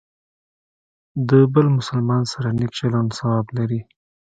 د 1.29 1.31
بل 1.53 1.67
مسلمان 1.77 2.23
سره 2.33 2.47
نیک 2.57 2.71
چلند 2.79 3.09
ثواب 3.17 3.45
لري. 3.57 3.81